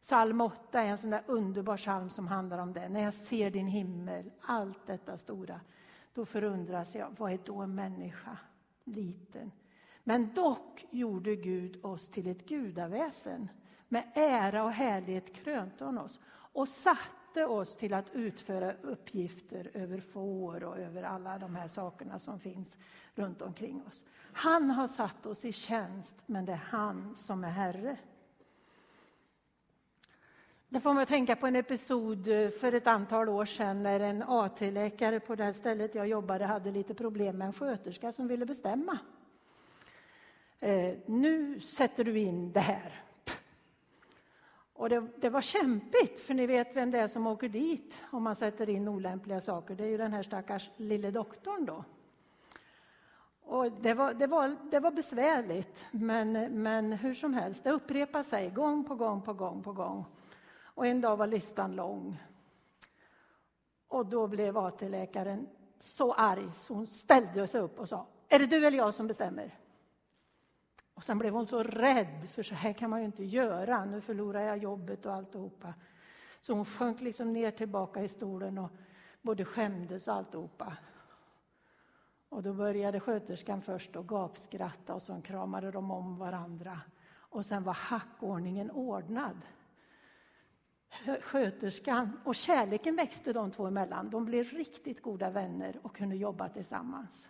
Psalm 0.00 0.40
8 0.40 0.82
är 0.82 0.86
en 0.86 0.98
sån 0.98 1.10
där 1.10 1.22
underbar 1.26 1.76
psalm 1.76 2.10
som 2.10 2.26
handlar 2.26 2.58
om 2.58 2.72
det. 2.72 2.88
När 2.88 3.00
jag 3.00 3.14
ser 3.14 3.50
din 3.50 3.66
himmel, 3.66 4.30
allt 4.40 4.86
detta 4.86 5.18
stora, 5.18 5.60
då 6.14 6.24
förundras 6.24 6.96
jag. 6.96 7.14
Vad 7.18 7.32
är 7.32 7.38
då 7.44 7.56
en 7.56 7.74
människa? 7.74 8.38
Liten. 8.84 9.52
Men 10.04 10.34
dock 10.34 10.86
gjorde 10.90 11.36
Gud 11.36 11.84
oss 11.84 12.08
till 12.08 12.26
ett 12.26 12.48
gudaväsen. 12.48 13.48
Med 13.88 14.12
ära 14.14 14.64
och 14.64 14.72
härlighet 14.72 15.34
krönte 15.34 15.84
hon 15.84 15.98
oss 15.98 16.20
och 16.52 16.68
satte 16.68 17.46
oss 17.46 17.76
till 17.76 17.94
att 17.94 18.10
utföra 18.10 18.72
uppgifter 18.72 19.70
över 19.74 20.00
får 20.00 20.64
och 20.64 20.78
över 20.78 21.02
alla 21.02 21.38
de 21.38 21.56
här 21.56 21.68
sakerna 21.68 22.18
som 22.18 22.40
finns 22.40 22.78
runt 23.14 23.42
omkring 23.42 23.82
oss. 23.86 24.04
Han 24.32 24.70
har 24.70 24.86
satt 24.86 25.26
oss 25.26 25.44
i 25.44 25.52
tjänst, 25.52 26.22
men 26.26 26.44
det 26.44 26.52
är 26.52 26.56
han 26.56 27.16
som 27.16 27.44
är 27.44 27.50
Herre. 27.50 27.96
Det 30.72 30.80
får 30.80 30.94
mig 30.94 31.02
att 31.02 31.08
tänka 31.08 31.36
på 31.36 31.46
en 31.46 31.56
episod 31.56 32.28
eh, 32.28 32.50
för 32.50 32.72
ett 32.72 32.86
antal 32.86 33.28
år 33.28 33.44
sedan 33.44 33.82
när 33.82 34.00
en 34.00 34.22
AT-läkare 34.22 35.20
på 35.20 35.34
det 35.34 35.44
här 35.44 35.52
stället 35.52 35.94
jag 35.94 36.08
jobbade 36.08 36.44
hade 36.44 36.70
lite 36.70 36.94
problem 36.94 37.38
med 37.38 37.46
en 37.46 37.52
sköterska 37.52 38.12
som 38.12 38.28
ville 38.28 38.46
bestämma. 38.46 38.98
Eh, 40.60 40.94
nu 41.06 41.60
sätter 41.60 42.04
du 42.04 42.18
in 42.18 42.52
det 42.52 42.60
här. 42.60 43.02
Och 44.72 44.88
det, 44.88 45.06
det, 45.16 45.30
var 45.30 45.40
kämpigt, 45.40 46.20
för 46.20 46.34
ni 46.34 46.46
vet 46.46 46.76
vem 46.76 46.90
det 46.90 46.98
är 46.98 47.08
som 47.08 47.26
åker 47.26 47.48
dit 47.48 48.02
om 48.10 48.22
man 48.22 48.36
sätter 48.36 48.68
in 48.68 48.88
olämpliga 48.88 49.40
saker. 49.40 49.74
Det 49.74 49.84
är 49.84 49.88
ju 49.88 49.96
den 49.96 50.12
här 50.12 50.22
stackars 50.22 50.70
lille 50.76 51.10
doktorn 51.10 51.64
då. 51.64 51.84
Och 53.42 53.72
det, 53.72 53.94
var, 53.94 54.14
det, 54.14 54.26
var, 54.26 54.56
det 54.70 54.80
var 54.80 54.90
besvärligt, 54.90 55.86
men, 55.90 56.32
men 56.62 56.92
hur 56.92 57.14
som 57.14 57.34
helst, 57.34 57.64
det 57.64 57.70
upprepar 57.70 58.22
sig 58.22 58.50
gång 58.50 58.84
på 58.84 58.94
gång 58.94 59.22
på 59.22 59.32
gång 59.32 59.62
på 59.62 59.72
gång. 59.72 60.04
Och 60.74 60.86
en 60.86 61.00
dag 61.00 61.16
var 61.16 61.26
listan 61.26 61.76
lång. 61.76 62.22
Och 63.88 64.06
då 64.06 64.26
blev 64.26 64.58
AT-läkaren 64.58 65.48
så 65.78 66.12
arg 66.12 66.52
så 66.52 66.74
hon 66.74 66.86
ställde 66.86 67.46
sig 67.46 67.60
upp 67.60 67.78
och 67.78 67.88
sa, 67.88 68.06
är 68.28 68.38
det 68.38 68.46
du 68.46 68.66
eller 68.66 68.78
jag 68.78 68.94
som 68.94 69.06
bestämmer? 69.06 69.58
Och 70.94 71.04
sen 71.04 71.18
blev 71.18 71.32
hon 71.32 71.46
så 71.46 71.62
rädd, 71.62 72.28
för 72.30 72.42
så 72.42 72.54
här 72.54 72.72
kan 72.72 72.90
man 72.90 73.00
ju 73.00 73.06
inte 73.06 73.24
göra. 73.24 73.84
Nu 73.84 74.00
förlorar 74.00 74.40
jag 74.40 74.58
jobbet 74.58 75.06
och 75.06 75.14
alltihopa. 75.14 75.74
Så 76.40 76.54
hon 76.54 76.64
sjönk 76.64 77.00
liksom 77.00 77.32
ner 77.32 77.50
tillbaka 77.50 78.02
i 78.02 78.08
stolen 78.08 78.58
och 78.58 78.70
både 79.22 79.44
skämdes 79.44 80.08
och 80.08 80.14
alltihopa. 80.14 80.76
Och 82.28 82.42
då 82.42 82.52
började 82.52 83.00
sköterskan 83.00 83.62
först 83.62 83.96
att 83.96 84.06
gapskratta 84.06 84.94
och 84.94 85.02
sen 85.02 85.22
kramade 85.22 85.70
de 85.70 85.90
om 85.90 86.18
varandra. 86.18 86.80
Och 87.14 87.46
sen 87.46 87.64
var 87.64 87.74
hackordningen 87.74 88.70
ordnad. 88.70 89.36
Sköterskan 91.20 92.20
och 92.24 92.34
kärleken 92.34 92.96
växte 92.96 93.32
de 93.32 93.50
två 93.50 93.66
emellan. 93.66 94.10
De 94.10 94.24
blev 94.24 94.44
riktigt 94.44 95.02
goda 95.02 95.30
vänner 95.30 95.78
och 95.82 95.96
kunde 95.96 96.16
jobba 96.16 96.48
tillsammans. 96.48 97.28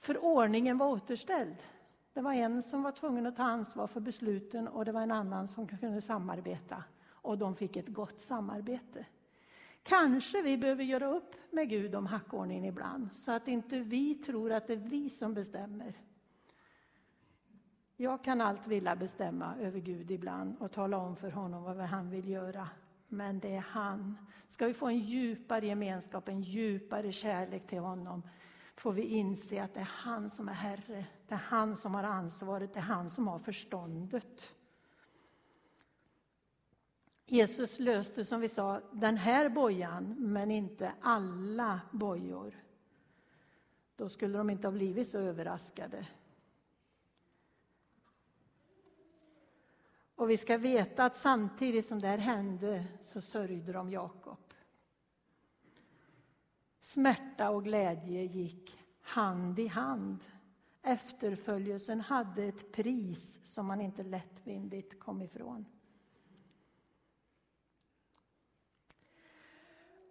För 0.00 0.24
ordningen 0.24 0.78
var 0.78 0.86
återställd. 0.86 1.56
Det 2.12 2.20
var 2.20 2.32
en 2.32 2.62
som 2.62 2.82
var 2.82 2.92
tvungen 2.92 3.26
att 3.26 3.36
ta 3.36 3.42
ansvar 3.42 3.86
för 3.86 4.00
besluten 4.00 4.68
och 4.68 4.84
det 4.84 4.92
var 4.92 5.00
en 5.00 5.10
annan 5.10 5.48
som 5.48 5.66
kunde 5.66 6.00
samarbeta. 6.00 6.84
Och 7.08 7.38
de 7.38 7.56
fick 7.56 7.76
ett 7.76 7.88
gott 7.88 8.20
samarbete. 8.20 9.06
Kanske 9.82 10.42
vi 10.42 10.58
behöver 10.58 10.84
göra 10.84 11.06
upp 11.06 11.34
med 11.50 11.68
Gud 11.68 11.94
om 11.94 12.06
hackordningen 12.06 12.64
ibland, 12.64 13.12
så 13.12 13.32
att 13.32 13.48
inte 13.48 13.80
vi 13.80 14.14
tror 14.14 14.52
att 14.52 14.66
det 14.66 14.72
är 14.72 14.76
vi 14.76 15.10
som 15.10 15.34
bestämmer. 15.34 15.94
Jag 17.98 18.24
kan 18.24 18.40
allt 18.40 18.66
vilja 18.66 18.96
bestämma 18.96 19.56
över 19.56 19.80
Gud 19.80 20.10
ibland 20.10 20.56
och 20.60 20.72
tala 20.72 20.98
om 20.98 21.16
för 21.16 21.30
honom 21.30 21.62
vad 21.62 21.76
han 21.76 22.10
vill 22.10 22.28
göra. 22.28 22.68
Men 23.08 23.40
det 23.40 23.54
är 23.54 23.60
han. 23.60 24.18
Ska 24.46 24.66
vi 24.66 24.74
få 24.74 24.86
en 24.86 24.98
djupare 24.98 25.66
gemenskap, 25.66 26.28
en 26.28 26.42
djupare 26.42 27.12
kärlek 27.12 27.66
till 27.66 27.78
honom, 27.78 28.22
får 28.76 28.92
vi 28.92 29.02
inse 29.02 29.62
att 29.62 29.74
det 29.74 29.80
är 29.80 29.90
han 29.92 30.30
som 30.30 30.48
är 30.48 30.52
Herre, 30.52 31.04
det 31.28 31.34
är 31.34 31.38
han 31.38 31.76
som 31.76 31.94
har 31.94 32.04
ansvaret, 32.04 32.72
det 32.72 32.80
är 32.80 32.82
han 32.82 33.10
som 33.10 33.28
har 33.28 33.38
förståndet. 33.38 34.52
Jesus 37.26 37.78
löste, 37.78 38.24
som 38.24 38.40
vi 38.40 38.48
sa, 38.48 38.80
den 38.92 39.16
här 39.16 39.48
bojan, 39.48 40.16
men 40.18 40.50
inte 40.50 40.92
alla 41.00 41.80
bojor. 41.92 42.54
Då 43.96 44.08
skulle 44.08 44.38
de 44.38 44.50
inte 44.50 44.66
ha 44.66 44.72
blivit 44.72 45.08
så 45.08 45.18
överraskade. 45.18 46.06
Och 50.16 50.30
vi 50.30 50.36
ska 50.36 50.58
veta 50.58 51.04
att 51.04 51.16
samtidigt 51.16 51.86
som 51.86 52.00
det 52.00 52.08
här 52.08 52.18
hände 52.18 52.84
så 52.98 53.20
sörjde 53.20 53.72
de 53.72 53.90
Jakob. 53.90 54.38
Smärta 56.80 57.50
och 57.50 57.64
glädje 57.64 58.22
gick 58.22 58.78
hand 59.00 59.58
i 59.58 59.66
hand. 59.66 60.24
Efterföljelsen 60.82 62.00
hade 62.00 62.44
ett 62.44 62.72
pris 62.72 63.40
som 63.44 63.66
man 63.66 63.80
inte 63.80 64.02
lättvindigt 64.02 64.98
kom 64.98 65.22
ifrån. 65.22 65.66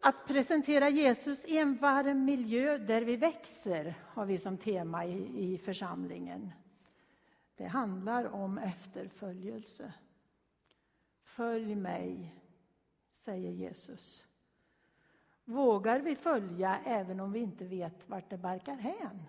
Att 0.01 0.27
presentera 0.27 0.89
Jesus 0.89 1.45
i 1.45 1.57
en 1.57 1.75
varm 1.75 2.25
miljö 2.25 2.77
där 2.77 3.01
vi 3.01 3.15
växer 3.15 3.95
har 4.07 4.25
vi 4.25 4.37
som 4.37 4.57
tema 4.57 5.05
i, 5.05 5.53
i 5.53 5.57
församlingen. 5.57 6.51
Det 7.55 7.65
handlar 7.65 8.25
om 8.25 8.57
efterföljelse. 8.57 9.93
Följ 11.21 11.75
mig, 11.75 12.35
säger 13.09 13.51
Jesus. 13.51 14.25
Vågar 15.45 15.99
vi 15.99 16.15
följa 16.15 16.79
även 16.85 17.19
om 17.19 17.31
vi 17.31 17.39
inte 17.39 17.65
vet 17.65 18.09
vart 18.09 18.29
det 18.29 18.37
barkar 18.37 18.75
hän? 18.75 19.23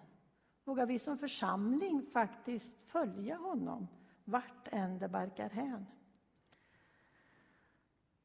Vågar 0.65 0.87
vi 0.87 0.99
som 0.99 1.19
församling 1.19 2.07
faktiskt 2.13 2.83
följa 2.83 3.37
honom 3.37 3.89
vart 4.25 4.69
än 4.73 4.99
det 4.99 5.09
barkar 5.09 5.51
hän? 5.51 5.87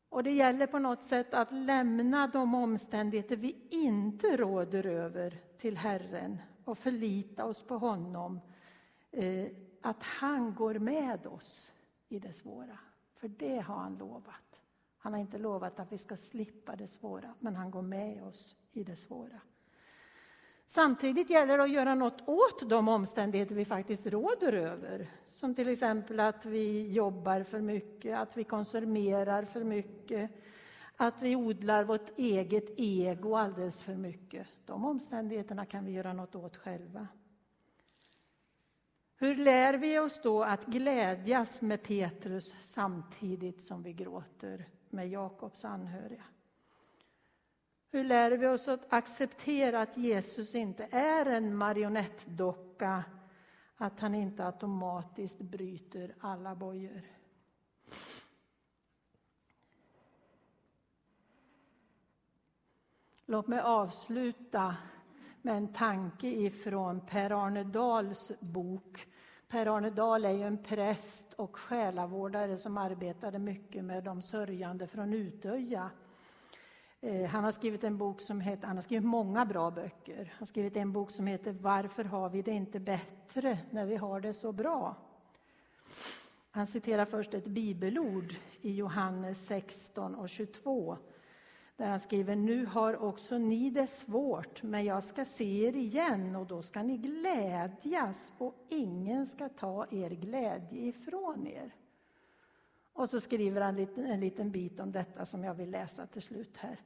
Och 0.09 0.23
det 0.23 0.31
gäller 0.31 0.67
på 0.67 0.79
något 0.79 1.03
sätt 1.03 1.33
att 1.33 1.51
lämna 1.51 2.27
de 2.27 2.55
omständigheter 2.55 3.35
vi 3.35 3.67
inte 3.69 4.37
råder 4.37 4.85
över 4.85 5.41
till 5.57 5.77
Herren 5.77 6.41
och 6.65 6.77
förlita 6.77 7.45
oss 7.45 7.63
på 7.63 7.77
honom. 7.77 8.39
Eh, 9.11 9.47
att 9.81 10.03
han 10.03 10.55
går 10.55 10.73
med 10.73 11.27
oss 11.27 11.71
i 12.09 12.19
det 12.19 12.33
svåra, 12.33 12.77
för 13.15 13.27
det 13.27 13.59
har 13.59 13.75
han 13.75 13.97
lovat. 13.97 14.61
Han 14.97 15.13
har 15.13 15.19
inte 15.19 15.37
lovat 15.37 15.79
att 15.79 15.91
vi 15.91 15.97
ska 15.97 16.17
slippa 16.17 16.75
det 16.75 16.87
svåra, 16.87 17.33
men 17.39 17.55
han 17.55 17.71
går 17.71 17.81
med 17.81 18.23
oss 18.23 18.55
i 18.71 18.83
det 18.83 18.95
svåra. 18.95 19.41
Samtidigt 20.65 21.29
gäller 21.29 21.57
det 21.57 21.63
att 21.63 21.71
göra 21.71 21.95
något 21.95 22.21
åt 22.27 22.69
de 22.69 22.87
omständigheter 22.87 23.55
vi 23.55 23.65
faktiskt 23.65 24.07
råder 24.07 24.53
över. 24.53 25.09
Som 25.29 25.55
till 25.55 25.69
exempel 25.69 26.19
att 26.19 26.45
vi 26.45 26.91
jobbar 26.91 27.43
för 27.43 27.61
mycket, 27.61 28.17
att 28.17 28.37
vi 28.37 28.43
konsumerar 28.43 29.45
för 29.45 29.63
mycket, 29.63 30.31
att 30.95 31.21
vi 31.21 31.35
odlar 31.35 31.83
vårt 31.83 32.19
eget 32.19 32.79
ego 32.79 33.35
alldeles 33.35 33.83
för 33.83 33.95
mycket. 33.95 34.47
De 34.65 34.85
omständigheterna 34.85 35.65
kan 35.65 35.85
vi 35.85 35.91
göra 35.91 36.13
något 36.13 36.35
åt 36.35 36.57
själva. 36.57 37.07
Hur 39.21 39.35
lär 39.35 39.73
vi 39.73 39.99
oss 39.99 40.21
då 40.21 40.43
att 40.43 40.65
glädjas 40.65 41.61
med 41.61 41.83
Petrus 41.83 42.55
samtidigt 42.61 43.61
som 43.61 43.83
vi 43.83 43.93
gråter 43.93 44.65
med 44.89 45.09
Jakobs 45.09 45.65
anhöriga? 45.65 46.23
Hur 47.91 48.03
lär 48.03 48.31
vi 48.31 48.47
oss 48.47 48.67
att 48.67 48.93
acceptera 48.93 49.81
att 49.81 49.97
Jesus 49.97 50.55
inte 50.55 50.87
är 50.91 51.25
en 51.25 51.55
marionettdocka, 51.55 53.03
att 53.75 53.99
han 53.99 54.15
inte 54.15 54.45
automatiskt 54.45 55.41
bryter 55.41 56.15
alla 56.19 56.55
bojor? 56.55 57.01
Låt 63.25 63.47
mig 63.47 63.59
avsluta 63.59 64.75
med 65.41 65.57
en 65.57 65.73
tanke 65.73 66.27
ifrån 66.27 67.05
Per 67.05 67.45
Arne 67.45 67.63
Dahls 67.63 68.31
bok. 68.39 69.07
Per 69.51 69.77
Arne 69.77 69.89
Dahl 69.89 70.25
är 70.25 70.31
ju 70.31 70.43
en 70.43 70.57
präst 70.57 71.33
och 71.33 71.57
själavårdare 71.57 72.57
som 72.57 72.77
arbetade 72.77 73.39
mycket 73.39 73.83
med 73.83 74.03
de 74.03 74.21
sörjande 74.21 74.87
från 74.87 75.13
Utöja. 75.13 75.89
Eh, 77.01 77.29
han 77.29 77.43
har 77.43 77.51
skrivit 77.51 77.83
en 77.83 77.97
bok 77.97 78.21
som 78.21 78.41
heter, 78.41 78.67
han 78.67 78.77
har 78.77 78.81
skrivit 78.83 79.05
många 79.05 79.45
bra 79.45 79.71
böcker. 79.71 80.17
Han 80.17 80.39
har 80.39 80.45
skrivit 80.45 80.75
en 80.75 80.91
bok 80.91 81.11
som 81.11 81.27
heter 81.27 81.51
Varför 81.51 82.03
har 82.03 82.29
vi 82.29 82.41
det 82.41 82.51
inte 82.51 82.79
bättre 82.79 83.57
när 83.69 83.85
vi 83.85 83.95
har 83.95 84.19
det 84.19 84.33
så 84.33 84.51
bra? 84.51 84.95
Han 86.51 86.67
citerar 86.67 87.05
först 87.05 87.33
ett 87.33 87.47
bibelord 87.47 88.35
i 88.61 88.75
Johannes 88.75 89.45
16 89.45 90.15
och 90.15 90.29
22 90.29 90.97
där 91.81 91.89
han 91.89 91.99
skriver 91.99 92.35
Nu 92.35 92.65
har 92.65 93.03
också 93.03 93.37
ni 93.37 93.69
det 93.69 93.87
svårt, 93.87 94.63
men 94.63 94.85
jag 94.85 95.03
ska 95.03 95.25
se 95.25 95.67
er 95.67 95.75
igen 95.75 96.35
och 96.35 96.47
då 96.47 96.61
ska 96.61 96.83
ni 96.83 96.97
glädjas 96.97 98.33
och 98.37 98.55
ingen 98.69 99.27
ska 99.27 99.49
ta 99.49 99.85
er 99.91 100.09
glädje 100.09 100.81
ifrån 100.81 101.47
er. 101.47 101.75
Och 102.93 103.09
så 103.09 103.19
skriver 103.19 103.61
han 103.61 103.87
en 103.97 104.19
liten 104.19 104.51
bit 104.51 104.79
om 104.79 104.91
detta 104.91 105.25
som 105.25 105.43
jag 105.43 105.53
vill 105.53 105.71
läsa 105.71 106.05
till 106.05 106.21
slut 106.21 106.57
här. 106.57 106.79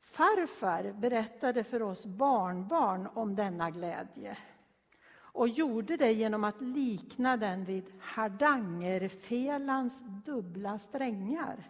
Farfar 0.00 0.92
berättade 0.92 1.64
för 1.64 1.82
oss 1.82 2.06
barnbarn 2.06 3.08
om 3.14 3.36
denna 3.36 3.70
glädje 3.70 4.38
och 5.12 5.48
gjorde 5.48 5.96
det 5.96 6.12
genom 6.12 6.44
att 6.44 6.60
likna 6.60 7.36
den 7.36 7.64
vid 7.64 7.84
hardangerfelans 8.00 10.04
dubbla 10.24 10.78
strängar. 10.78 11.68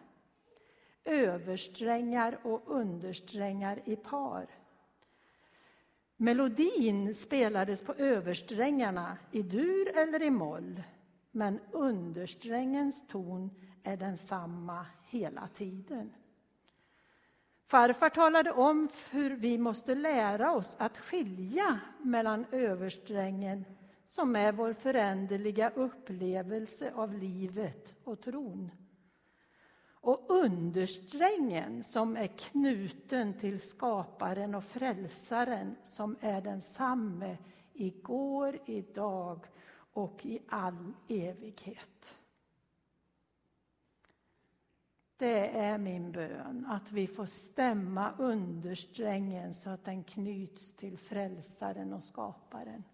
Översträngar 1.04 2.38
och 2.42 2.62
understrängar 2.66 3.80
i 3.84 3.96
par. 3.96 4.46
Melodin 6.16 7.14
spelades 7.14 7.82
på 7.82 7.94
översträngarna 7.94 9.18
i 9.32 9.42
dur 9.42 9.96
eller 9.96 10.22
i 10.22 10.30
moll 10.30 10.82
men 11.30 11.60
understrängens 11.72 13.08
ton 13.08 13.50
är 13.82 13.96
densamma 13.96 14.86
hela 15.08 15.48
tiden. 15.48 16.12
Farfar 17.66 18.08
talade 18.08 18.52
om 18.52 18.88
hur 19.10 19.36
vi 19.36 19.58
måste 19.58 19.94
lära 19.94 20.52
oss 20.52 20.76
att 20.78 20.98
skilja 20.98 21.80
mellan 21.98 22.46
översträngen 22.52 23.64
som 24.06 24.36
är 24.36 24.52
vår 24.52 24.72
föränderliga 24.72 25.70
upplevelse 25.70 26.92
av 26.94 27.14
livet 27.14 27.96
och 28.04 28.20
tron 28.20 28.70
och 30.00 30.24
understrängen 30.28 31.84
som 31.84 32.16
är 32.16 32.26
knuten 32.26 33.34
till 33.34 33.60
skaparen 33.60 34.54
och 34.54 34.64
frälsaren 34.64 35.76
som 35.82 36.16
är 36.20 36.40
densamme 36.40 37.38
igår, 37.72 38.58
idag 38.66 39.46
och 39.92 40.26
i 40.26 40.40
all 40.48 40.92
evighet. 41.08 42.18
Det 45.16 45.58
är 45.58 45.78
min 45.78 46.12
bön, 46.12 46.66
att 46.66 46.92
vi 46.92 47.06
får 47.06 47.26
stämma 47.26 48.12
understrängen 48.18 49.54
så 49.54 49.70
att 49.70 49.84
den 49.84 50.04
knyts 50.04 50.72
till 50.72 50.98
frälsaren 50.98 51.92
och 51.92 52.02
skaparen. 52.02 52.84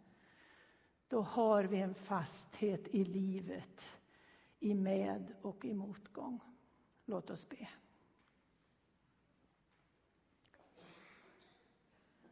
Då 1.09 1.21
har 1.21 1.65
vi 1.65 1.81
en 1.81 1.95
fasthet 1.95 2.89
i 2.89 3.05
livet, 3.05 3.99
i 4.61 4.75
med 4.75 5.35
och 5.43 5.65
i 5.65 5.75
motgång. 5.75 6.41
Låt 7.09 7.31
oss 7.31 7.49
be. 7.49 7.69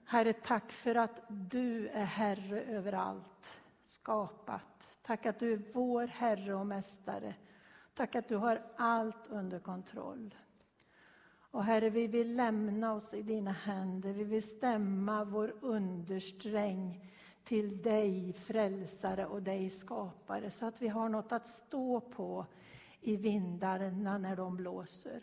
Herre, 0.04 0.32
tack 0.32 0.72
för 0.72 0.94
att 0.94 1.22
du 1.28 1.88
är 1.88 2.04
Herre 2.04 2.62
över 2.62 2.92
allt 2.92 3.60
skapat. 3.84 4.98
Tack 5.02 5.26
att 5.26 5.38
du 5.38 5.52
är 5.52 5.62
vår 5.72 6.06
Herre 6.06 6.54
och 6.54 6.66
Mästare. 6.66 7.34
Tack 7.94 8.14
att 8.14 8.28
du 8.28 8.36
har 8.36 8.62
allt 8.76 9.26
under 9.26 9.58
kontroll. 9.58 10.34
Och 11.50 11.64
Herre, 11.64 11.90
vi 11.90 12.06
vill 12.06 12.36
lämna 12.36 12.94
oss 12.94 13.14
i 13.14 13.22
dina 13.22 13.52
händer. 13.52 14.12
Vi 14.12 14.24
vill 14.24 14.48
stämma 14.48 15.24
vår 15.24 15.54
understräng 15.60 17.10
till 17.44 17.82
dig, 17.82 18.32
frälsare 18.32 19.26
och 19.26 19.42
dig, 19.42 19.70
skapare, 19.70 20.50
så 20.50 20.66
att 20.66 20.82
vi 20.82 20.88
har 20.88 21.08
något 21.08 21.32
att 21.32 21.46
stå 21.46 22.00
på 22.00 22.46
i 23.04 23.16
vindarna 23.16 24.18
när 24.18 24.36
de 24.36 24.56
blåser. 24.56 25.22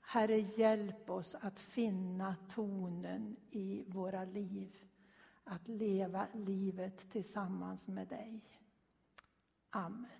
Herre, 0.00 0.38
hjälp 0.38 1.10
oss 1.10 1.34
att 1.40 1.58
finna 1.58 2.36
tonen 2.48 3.36
i 3.50 3.84
våra 3.86 4.24
liv, 4.24 4.76
att 5.44 5.68
leva 5.68 6.26
livet 6.34 7.10
tillsammans 7.10 7.88
med 7.88 8.08
dig. 8.08 8.40
Amen. 9.70 10.19